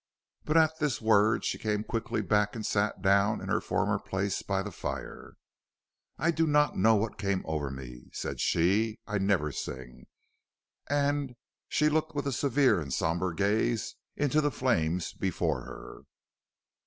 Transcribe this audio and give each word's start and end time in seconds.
But 0.45 0.57
at 0.57 0.79
this 0.79 0.99
word, 0.99 1.45
she 1.45 1.59
came 1.59 1.83
quickly 1.83 2.23
back 2.23 2.55
and 2.55 2.65
sat 2.65 3.03
down 3.03 3.39
in 3.39 3.49
her 3.49 3.61
former 3.61 3.99
place 3.99 4.41
by 4.41 4.63
the 4.63 4.71
fire. 4.71 5.33
"I 6.17 6.31
do 6.31 6.47
not 6.47 6.75
know 6.75 6.95
what 6.95 7.19
came 7.19 7.43
over 7.45 7.69
me," 7.69 8.09
said 8.11 8.39
she; 8.39 8.97
"I 9.05 9.19
never 9.19 9.51
sing." 9.51 10.07
And 10.87 11.35
she 11.69 11.87
looked 11.87 12.15
with 12.15 12.25
a 12.25 12.31
severe 12.31 12.81
and 12.81 12.91
sombre 12.91 13.35
gaze 13.35 13.95
into 14.15 14.41
the 14.41 14.49
flames 14.49 15.13
before 15.13 15.65
her. 15.65 16.01